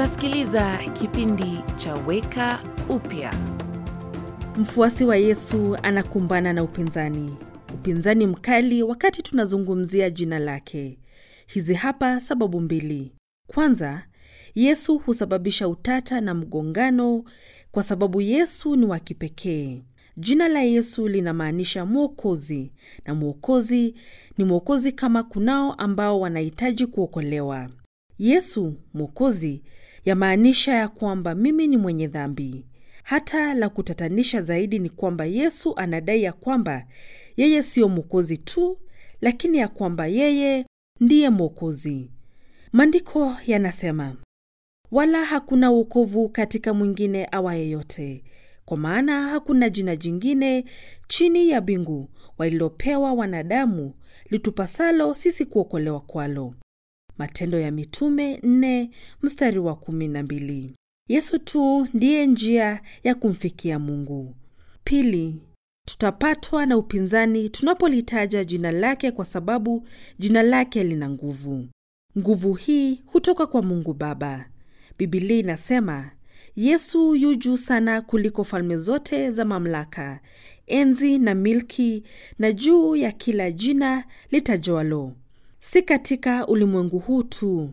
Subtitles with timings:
[0.00, 3.34] Unasikiliza kipindi cha Weka Upya.
[4.58, 7.36] Mfuasi wa Yesu anakumbana na upinzani,
[7.74, 10.98] upinzani mkali wakati tunazungumzia jina lake.
[11.46, 13.12] Hizi hapa sababu mbili.
[13.46, 14.06] Kwanza,
[14.54, 17.24] Yesu husababisha utata na mgongano
[17.70, 19.82] kwa sababu Yesu ni wa kipekee.
[20.16, 22.72] Jina la Yesu linamaanisha mwokozi,
[23.06, 23.94] na mwokozi
[24.38, 27.68] ni mwokozi kama kunao ambao wanahitaji kuokolewa.
[28.18, 29.62] Yesu mwokozi
[30.04, 32.66] yamaanisha ya kwamba mimi ni mwenye dhambi.
[33.02, 36.86] Hata la kutatanisha zaidi ni kwamba Yesu anadai ya kwamba
[37.36, 38.78] yeye siyo mwokozi tu,
[39.20, 40.66] lakini ya kwamba yeye
[41.00, 42.10] ndiye mwokozi.
[42.72, 44.16] Maandiko yanasema,
[44.90, 48.24] wala hakuna wokovu katika mwingine awa yeyote,
[48.64, 50.64] kwa maana hakuna jina jingine
[51.08, 53.94] chini ya mbingu walilopewa wanadamu
[54.30, 56.54] litupasalo sisi kuokolewa kwalo.
[57.24, 58.90] Matendo ya Mitume nne
[59.22, 60.70] mstari wa 12.
[61.08, 64.34] Yesu tu ndiye njia ya kumfikia Mungu.
[64.84, 65.42] Pili,
[65.86, 71.66] tutapatwa na upinzani tunapolitaja jina lake kwa sababu jina lake lina nguvu.
[72.18, 74.46] Nguvu hii hutoka kwa Mungu Baba.
[74.98, 76.10] Biblia inasema
[76.56, 80.20] Yesu yu juu sana kuliko falme zote za mamlaka,
[80.66, 82.02] enzi na milki,
[82.38, 85.12] na juu ya kila jina litajwalo,
[85.60, 87.70] si katika ulimwengu huu tu,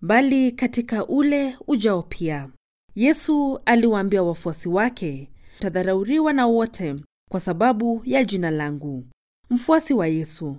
[0.00, 2.48] bali katika ule ujao pia.
[2.94, 6.96] Yesu aliwaambia wafuasi wake, utadharauriwa na wote
[7.30, 9.04] kwa sababu ya jina langu.
[9.50, 10.56] Mfuasi wa Yesu,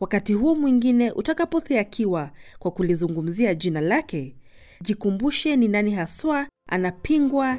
[0.00, 4.36] wakati huo mwingine utakapodhihakiwa kwa kulizungumzia jina lake,
[4.82, 7.58] jikumbushe ni nani haswa anapingwa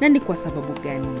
[0.00, 1.20] na ni kwa sababu gani.